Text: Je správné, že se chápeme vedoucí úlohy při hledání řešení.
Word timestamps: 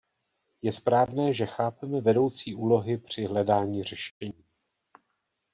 Je 0.61 0.71
správné, 0.71 1.33
že 1.33 1.45
se 1.45 1.51
chápeme 1.51 2.01
vedoucí 2.01 2.55
úlohy 2.55 2.97
při 2.97 3.25
hledání 3.25 3.83
řešení. 3.83 4.43